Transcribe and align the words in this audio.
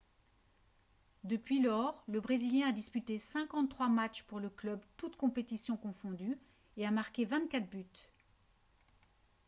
depuis 1.25 1.61
lors 1.61 2.03
le 2.07 2.19
brésilien 2.21 2.65
a 2.65 2.71
disputé 2.71 3.19
53 3.19 3.87
matches 3.87 4.23
pour 4.23 4.39
le 4.39 4.49
club 4.49 4.83
toutes 4.97 5.15
compétitions 5.15 5.77
confondues 5.77 6.39
et 6.75 6.87
a 6.87 6.89
marqué 6.89 7.23
24 7.23 7.69
buts 7.69 7.85